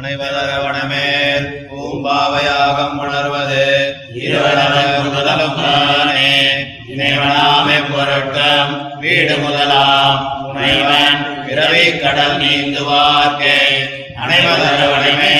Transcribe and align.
அனைவதரவணமேல் 0.00 1.46
பூம்பாவையாகம் 1.70 2.96
உணர்வது. 2.98 3.94
இருவனே 4.14 5.02
முதலும் 5.02 5.56
இணைவனாமே 6.88 7.76
பொருட்டம் 7.90 8.98
வீடு 8.98 9.36
முதலாம் 9.38 10.40
முனைவன் 10.42 11.44
பிறவி 11.46 11.98
கடல் 11.98 12.38
நீந்துவார்க்கே. 12.38 13.58
அனைவதரவணமே 14.16 15.36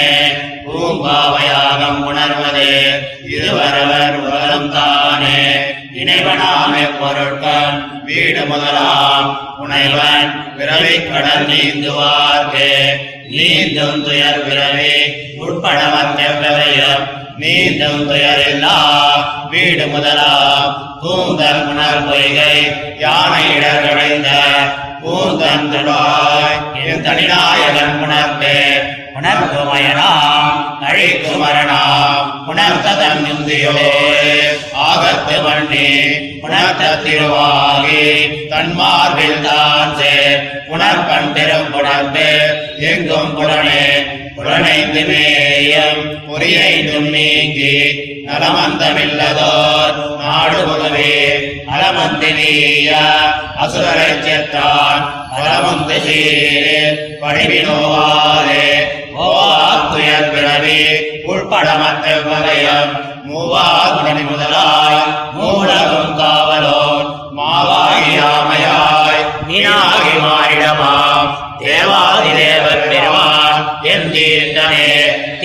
பூம்பாவையாகம் 0.66 2.05
உணர்வது. 2.05 3.00
இருவரவர் 3.30 4.14
உலகம் 4.14 4.73
தானே 4.73 5.61
இணைவனாமே 5.95 6.98
பொருட்கள் 7.00 7.91
வீடு 8.05 8.46
முதலாம் 8.46 9.57
உணைவன் 9.59 10.57
பிறவி 10.57 11.02
கடல் 11.02 11.46
நீந்துவார்க்கே. 11.46 12.71
நீந்தும் 13.29 14.05
துயர் 14.05 14.45
பிறவி 14.45 14.95
உட்பட 15.37 15.80
மற்றவையும் 15.89 17.05
நீந்தும் 17.37 18.06
துயர் 18.06 18.48
இல்லா 18.48 18.77
வீடு 19.51 19.87
முதலாம் 19.87 20.98
கூந்தல் 21.01 21.66
உணர் 21.66 22.06
பொய்கை 22.06 22.56
யானை 22.98 23.56
இடர்களைந்த 23.56 24.28
கூந்தன் 24.28 24.81
தொடாய் 25.73 26.59
என் 26.83 27.02
தனிநாயகன் 27.02 27.97
உணர்குமயனாம் 29.15 30.61
அழிக்குமரணாம் 30.84 32.28
உணர்த்ததன் 32.47 33.25
இந்தியோே 33.27 33.91
ஆகத்து 34.84 35.37
வண்ணி 35.42 35.88
உணர்த்த 36.42 36.92
திருவாகி 37.02 38.05
தன்மார்பில் 38.51 39.42
தான் 39.42 39.95
சேர் 39.98 40.41
உணர்கண் 40.69 41.33
திரும்புணர்ந்து 41.33 42.28
எங்கும் 42.84 43.33
புலனே 43.37 43.84
புலனைந்து 44.36 45.00
மேயம் 45.00 46.02
பொறியைந்தும் 46.28 47.10
நீங்கி 47.10 47.74
நலமந்தமில்லதோர் 48.27 50.16
நாடு 50.19 50.64
புகவே 50.64 51.12
அலமந்தினீய 51.66 52.91
அசுரரை 53.62 54.11
செத்தான் 54.24 55.02
அலமந்து 55.36 55.98
சீரே. 55.98 56.80
படிவினோவாரே 57.20 58.66
ஓத்துயர் 59.19 60.30
பிறவி. 60.30 60.80
உள்பட 61.24 61.74
மற்ற 61.74 62.17
வகையம் 62.17 62.92
மூவாகுணி 63.28 64.30
முதலாய் 64.30 65.31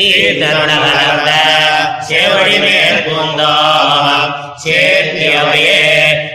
தீர்த்தருணவரந்த 0.09 1.31
சேவடி 2.07 2.57
மேல் 2.59 2.99
பூந்தா 3.05 3.53
சேர்த்தியவையே 4.63 5.79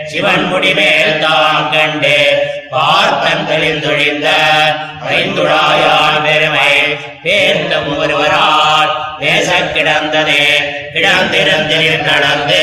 சிவன் 0.07 0.45
முடிமேல் 0.45 1.21
தான் 1.21 1.71
கண்டு 1.71 2.17
பார்த்தங்களில் 2.71 3.81
தொழிந்த 3.81 4.29
ஐந்துடாயான் 5.13 6.21
பெருமை. 6.25 6.69
பேர்த்தம் 7.23 7.91
ஒருவரால் 7.97 8.93
பேச 9.21 9.49
கிடந்ததே 9.75 10.45
கிடந்திருந்தில் 10.93 12.03
நடந்து 12.03 12.63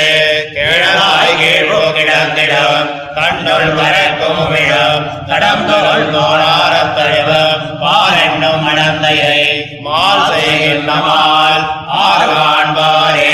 கிடந்திடம் 2.41 2.89
கண்டொள் 3.15 3.71
வரக்கும் 3.77 4.43
விடம் 4.51 5.05
கடந்தொள் 5.29 6.05
தோளாரத் 6.13 6.93
தலைவம் 6.95 7.63
பாரென்னும் 7.81 8.63
மடந்தையை 8.65 9.39
மால் 9.85 10.23
செய்கின்ற 10.29 10.91
மால் 11.01 11.63
ஆறு 11.99 12.27
காண்பாரே 12.31 13.33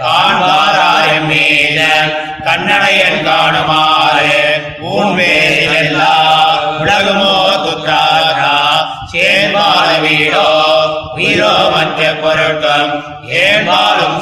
காண்பாராயம் 0.00 1.28
மீதன் 1.28 2.12
கண்ணனையன் 2.46 3.20
காணுமாறு 3.26 4.38
ஊன்வேசிலெல்லா 4.90 6.14
உலகுமோ 6.76 7.36
துத்தாரா 7.58 8.56
சேர்வாழ 9.12 9.86
வீடோ 10.04 10.48
வீரோ 11.16 11.52
மற்ற 11.74 12.08
பொருட்கள் 12.22 12.90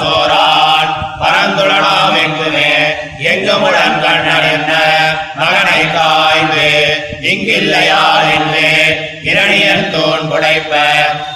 சோரான் 0.00 0.92
பரந்துளனாம் 1.20 2.16
எங்குமே 2.22 2.70
எங்குமுடன் 3.24 3.96
கண்ணன் 3.96 4.03
இங்கில்லையால் 7.24 8.28
என்று 8.36 8.66
இரணியர் 9.22 9.90
தோன் 9.90 10.26
புடைப்ப 10.30 10.72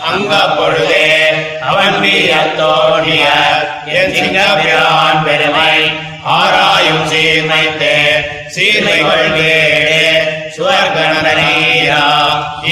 அங்க 0.03 0.33
பொழுதே 0.57 1.07
அவன் 1.61 1.97
வீர 2.01 2.33
தோணிய 2.59 3.25
சிங்கபிரான் 4.15 5.23
பெருமை. 5.25 5.75
ஆராயும் 6.33 7.05
சீர்மைத்து 7.11 7.93
சீர்மை 8.49 8.97
கேடு 9.37 9.53
சுவர்கணனீரா 10.57 12.03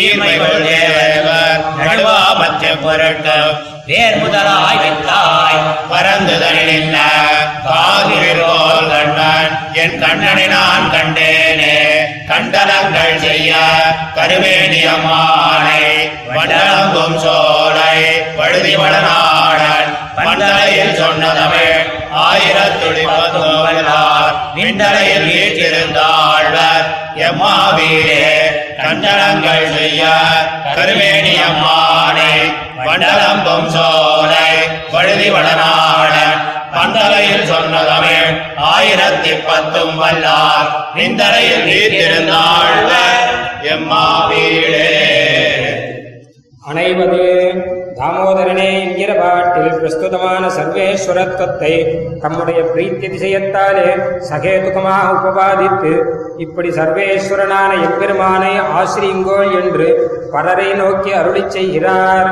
ஈமைகள் 0.01 0.65
தேவர் 0.67 1.63
நடுவா 1.79 2.19
மற்ற 2.39 2.75
பொருட்கள் 2.77 3.49
வேர் 3.87 4.19
முதலாய் 4.19 4.81
வைத்தாய் 4.83 5.61
பறந்து 5.89 6.37
தனின 6.39 6.97
காதிரோல் 7.67 8.91
கண்ணன் 8.93 9.53
என் 9.83 9.99
கண்ணனை 9.99 10.47
நான் 10.47 10.91
கண்டேனே. 10.91 11.77
கண்டனங்கள் 12.29 13.19
செய்ய 13.21 13.51
கருவேணியமானை 14.17 15.83
வடலங்கும் 16.31 17.19
சோலை 17.23 17.99
வழுதி 18.39 18.75
வளநாடன் 18.77 19.91
பண்டலையில் 20.19 20.97
சொன்ன 20.97 21.31
தமிழ் 21.35 21.77
ஆயிரத்துடி 22.23 23.05
பத்தோவலார் 23.09 24.35
விண்டலையில் 24.57 25.29
வீட்டிருந்தாழ்வர் 25.29 26.87
எம்மாவீரே 27.27 28.25
கண்டனங்கள் 28.81 29.67
செய்ய 29.75 30.03
கருவேணியம்மானை 30.77 32.33
வண்டலம்பும் 32.81 33.71
சோலை 33.75 34.51
வழுதி 34.93 35.31
வளநாடன் 35.31 36.35
பந்தலையில் 36.77 37.49
சொன்னதமே 37.49 38.19
ஆயிரத்தி 38.69 39.33
பத்தும் 39.47 39.97
வல்லார் 39.99 40.69
நிந்தரையில் 40.97 41.67
நீத்திருந்தாள் 41.69 42.75
எம்மா 42.87 43.13
எம்மாவீரே 43.73 44.87
அணைவது 46.63 47.23
தாமோதரனே 47.99 48.67
என்கிற 48.81 49.11
பாட்டில் 49.15 49.77
பிரஸ்துதமான 49.79 50.49
சர்வேஸ்வரத்துவத்தை 50.49 51.73
தம்முடைய 52.21 52.61
பிரீத்தி 52.73 53.07
திசையத்தாலே 53.13 53.87
சகேதுகமாக 54.31 55.07
உபபாதித்து 55.19 55.93
இப்படி 56.37 56.71
சர்வேஸ்வரனான 56.71 57.71
எப்பெருமானை 57.83 58.53
ஆசிரியுங்கோள் 58.81 59.53
என்று 59.63 59.89
பலரை 60.33 60.69
நோக்கி 60.73 61.13
அருளி 61.13 61.45
செய்கிறார். 61.49 62.29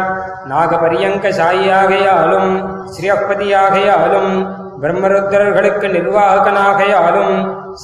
நாகபரியங்க 0.47 1.26
சாயியாகையாலும் 1.41 2.52
ஸ்ரீஅப்பதியாகையாலும் 2.94 4.32
பிரம்மருத்திரர்களுக்கு 4.81 5.86
நிர்வாகனாகையாலும் 5.88 7.34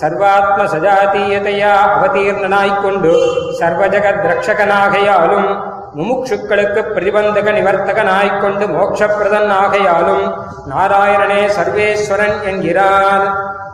சர்வாத்ம 0.00 0.60
சஜாதீயதையா 0.74 1.74
அவதீர்ணனாய்க்கொண்டு 1.94 3.12
சர்வஜகத் 3.60 4.26
ரக்ஷகனாகையாலும் 4.32 5.48
முமுட்சுக்களுக்கு 5.96 6.80
பிரதிபந்தக 6.94 7.52
நிவர்த்தகனாய்க்கொண்டு 7.58 8.64
மோட்சப்பிரதன் 8.76 9.50
ஆகையாலும் 9.62 10.24
நாராயணனே 10.70 11.42
சர்வேஸ்வரன் 11.56 12.42
என்கிறார். 12.42 13.24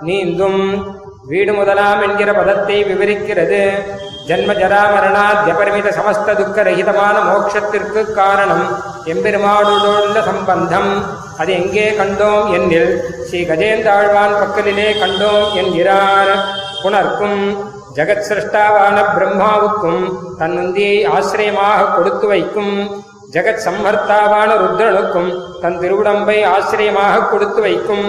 நீந்தும். 0.01 0.63
வீடு 1.27 1.53
முதலாம் 1.53 2.03
என்கிற 2.03 2.33
பதத்தை 2.33 2.85
விவரிக்கிறது. 2.85 3.61
ஜன்ம 4.29 4.53
ஜராமரணாத்யபரிமித 4.53 5.89
சமஸ்த 5.99 6.37
துக்க 6.37 6.63
ரகிதமான 6.63 7.17
மோட்சத்திற்கு 7.21 8.13
காரணம் 8.13 8.67
எம்பெருமாடுள்ள 9.05 10.25
சம்பந்தம். 10.25 10.91
அது 11.39 11.53
எங்கே 11.53 11.91
கண்டோம் 11.91 12.49
என்னில் 12.57 12.91
ஸ்ரீ 13.25 13.43
கஜேந்தாழ்வான் 13.43 14.39
பக்கலிலே 14.41 14.89
கண்டோம் 15.03 15.53
என்கிறார். 15.55 16.33
புனர்க்கும் 16.83 17.41
ஜகத் 17.97 18.27
சிருஷ்டாவான 18.29 18.97
பிரம்மாவுக்கும் 19.15 20.03
தன் 20.39 20.55
நந்தியை 20.55 20.97
ஆசிரியமாக 21.09 21.91
கொடுத்து 21.97 22.27
வைக்கும் 22.27 22.75
ஜகத் 23.33 23.63
சம்ஹர்த்தாவான 23.67 24.51
ருத்ரனுக்கும் 24.63 25.31
தன் 25.61 25.79
திருவுடம்பை 25.79 26.39
ஆசிரியமாக 26.47 27.25
கொடுத்து 27.31 27.61
வைக்கும் 27.61 28.07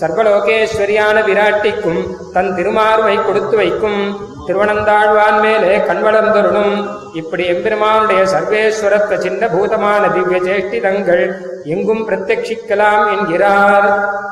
சர்வலோகேஸ்வரியான 0.00 1.16
விராட்டிக்கும் 1.26 2.00
தன் 2.32 2.50
திருமார்வை 2.56 3.14
கொடுத்து 3.24 3.56
வைக்கும் 3.56 4.00
திருவனந்தாழ்வான் 4.46 5.38
மேலே 5.40 5.72
கண்வளர்ந்தருளும் 5.88 6.74
இப்படி 7.12 7.44
எம்பெருமானுடைய 7.46 8.22
சர்வேஸ்வரத்த 8.34 9.18
சின்ன 9.18 9.48
பூதமான 9.48 10.02
திவ்ய 10.08 10.38
சேஷ்டிதங்கள் 10.48 11.24
எங்கும் 11.64 12.04
பிரத்யட்சிக்கலாம் 12.08 13.04
என்கிறார். 13.14 13.88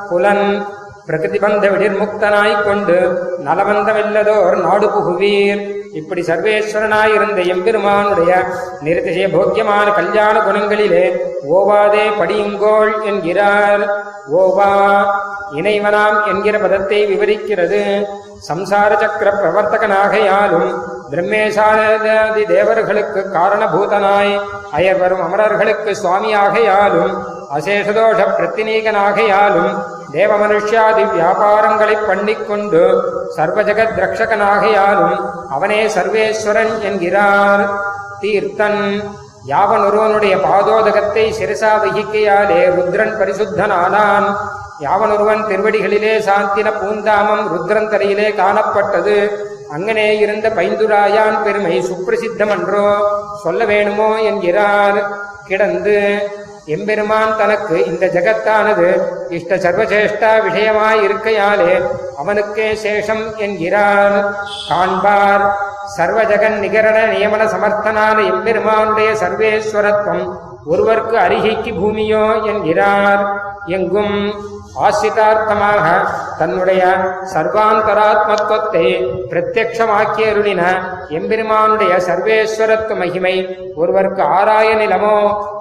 புலன் 0.09 0.45
பிரகிருதிபந்த 1.07 1.65
விடிர்முக்தனாய்க் 1.73 2.63
கொண்டு 2.63 2.95
நலவந்தமில்லதோர் 3.45 4.55
நாடு 4.61 4.87
புகுவீர். 4.87 5.61
இப்படி 5.93 6.21
சர்வேஸ்வரனாயிருந்த 6.21 7.39
எம்பெருமானுடைய 7.53 8.31
நிறுத்திசய 8.85 9.27
போக்கியமான 9.35 9.91
கல்யாண 9.91 10.39
குணங்களிலே 10.39 11.05
ஓவாதே 11.55 12.05
படியுங்கோள் 12.19 12.93
என்கிறார். 13.03 13.83
ஓவா 14.41 14.71
இணைவனாம் 15.59 16.19
என்கிற 16.27 16.57
பதத்தை 16.57 16.99
விவரிக்கிறது. 17.11 17.81
சம்சார 18.49 18.91
சக்கர 18.99 19.29
பிரவர்த்தகனாகையாலும் 19.41 20.69
பிரம்மேசாதி 21.11 22.43
தேவர்களுக்கு 22.53 23.21
காரணபூதனாய் 23.37 24.33
அயர் 24.77 24.99
வரும் 25.01 25.23
அமரர்களுக்கு 25.25 25.91
சுவாமியாகையாலும் 26.01 27.13
அசேஷதோஷ 27.55 28.21
பிரத்தினீகனாகையாலும் 28.37 29.73
தேவ 30.15 30.31
மனுஷ்யாதி 30.41 31.03
வியாபாரங்களை 31.13 31.95
பண்ணிக்கொண்டு 32.07 32.81
சர்வஜகத் 33.37 33.99
ரக்ஷகனாகையாலும் 34.03 35.15
அவனே 35.55 35.81
சர்வேஸ்வரன் 35.95 36.73
என்கிறார். 36.89 37.63
தீர்த்தன் 38.21 38.81
யாவனொருவனுடைய 39.53 40.35
பாதோதகத்தை 40.45 41.25
சிரசா 41.39 41.71
வகிக்கையாலே 41.81 42.61
ருத்ரன் 42.77 43.17
பரிசுத்தனானான். 43.19 44.27
யாவனொருவன் 44.85 45.43
திருவடிகளிலே 45.49 46.13
சாந்தின 46.27 46.69
பூந்தாமம் 46.79 47.43
ருத்ரன் 47.53 47.91
தரையிலே 47.91 48.29
காணப்பட்டது. 48.41 49.17
அங்கனே 49.73 50.07
இருந்த 50.19 50.49
பைந்துராயான் 50.49 51.43
பெருமை 51.43 51.81
சுப்பிரசித்தமன்றோ 51.81 52.87
சொல்ல 53.43 53.65
வேணுமோ 53.65 54.21
என்கிறார். 54.21 54.99
கிடந்து 55.47 55.95
எம்பெருமான் 56.65 57.37
தனக்கு 57.37 57.85
இந்த 57.85 58.05
ஜகத்தானது 58.05 58.87
இஷ்ட 59.29 59.55
சர்வசேஷ்டா 59.55 60.31
விஷயமாய் 60.45 61.03
இருக்கையாலே 61.07 61.73
அவனுக்கே 62.17 62.67
சேஷம் 62.83 63.35
என்கிறான். 63.35 64.35
காண்பார். 64.69 65.45
சர்வஜகன் 65.97 66.57
நிகரண 66.63 66.97
நியமன 67.13 67.43
சமர்த்தனான 67.53 68.17
எம்பெருமானுடைய 68.31 69.09
சர்வேஸ்வரத்துவம் 69.21 70.25
ஒருவர்க்கு 70.69 71.17
அருகிக்கு 71.25 71.71
பூமியோ 71.81 72.25
என்கிறார். 72.45 73.23
எங்கும் 73.67 74.17
ஆசிரிதார்த்தமாக 74.85 75.83
தன்னுடைய 76.37 76.81
சர்வாந்தராத்மத்துவத்தை 77.33 78.87
பிரத்யக்ஷமாக்கியருளின 79.29 80.61
எம்பெருமானுடைய 81.09 81.93
சர்வேஸ்வரத்துவ 82.07 82.95
மகிமை 82.95 83.35
ஒருவர்க்கு 83.77 84.21
ஆராய 84.21 84.75
நிலமோ 84.75 85.17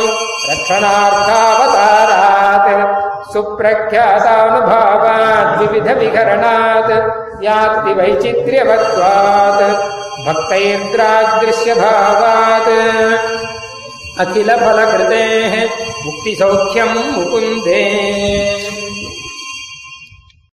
ரக்ஷணார்த்தாவதாராத். 0.47 2.71
சுப்பிரக்யாதானுபாவாத் 3.33 5.53
விவிதவிகரணாத் 5.59 6.93
யாத்தி 7.47 7.91
வைச்சித்ரியவத்வாத் 7.99 9.65
பக்தைர்திராகிருஷ்யபாவாத் 10.25 12.73
अखिलफलकृतेः 14.24 15.54
मुक्तिसौख्यम् 16.04 16.96
मुकुन्दे 17.16 17.82